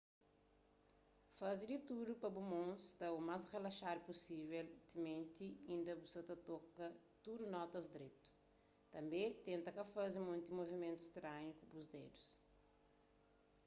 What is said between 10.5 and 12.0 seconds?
muvimentu stranhu ku bu